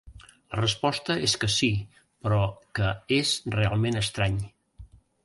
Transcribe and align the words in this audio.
La 0.53 0.57
resposta 0.59 1.17
és 1.27 1.35
que 1.43 1.49
sí 1.55 1.69
però 2.23 2.39
que 2.79 2.89
és 3.19 3.35
realment 3.57 4.01
estrany. 4.03 4.41